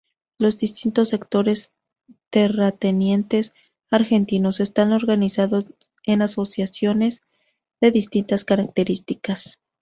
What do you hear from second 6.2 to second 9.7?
asociaciones de distintas características.